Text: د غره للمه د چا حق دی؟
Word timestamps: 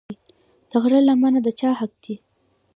د 0.69 0.71
غره 0.81 0.99
للمه 1.07 1.29
د 1.45 1.47
چا 1.59 1.69
حق 1.79 1.91
دی؟ 2.03 2.15